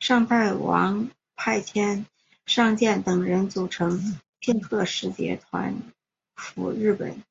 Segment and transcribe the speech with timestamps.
[0.00, 2.04] 尚泰王派遣
[2.44, 5.74] 尚健等人组成庆贺使节团
[6.36, 7.22] 赴日本。